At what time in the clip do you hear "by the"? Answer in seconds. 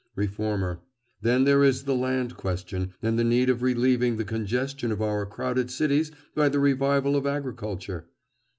6.33-6.59